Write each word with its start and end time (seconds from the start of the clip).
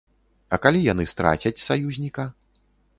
А 0.57 0.59
калі 0.63 0.81
яны 0.93 1.07
страцяць 1.13 1.55
саюзніка? 1.67 2.31